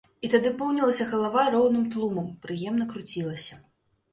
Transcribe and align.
І 0.27 0.29
тады 0.35 0.51
поўнілася 0.61 1.07
галава 1.11 1.43
роўным 1.55 1.85
тлумам, 1.97 2.33
прыемна 2.47 2.91
круцілася. 2.95 3.63